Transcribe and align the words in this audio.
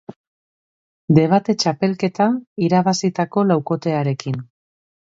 Debate 1.17 1.55
txapelketa 1.65 2.29
irabazitako 2.69 3.47
laukotearekin. 3.53 4.43